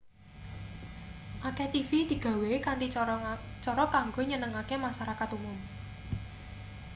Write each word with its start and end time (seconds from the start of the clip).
akeh 1.47 1.67
tv 1.73 1.89
digawe 2.11 2.51
kanthi 2.65 2.87
cara 3.67 3.85
kanggo 3.93 4.21
nyenengake 4.29 4.75
masarakat 4.85 5.29
umum 5.37 5.57